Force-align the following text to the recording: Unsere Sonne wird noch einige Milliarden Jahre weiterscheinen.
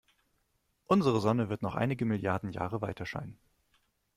Unsere 0.87 1.21
Sonne 1.21 1.47
wird 1.49 1.61
noch 1.61 1.75
einige 1.75 2.05
Milliarden 2.05 2.49
Jahre 2.49 2.81
weiterscheinen. 2.81 3.37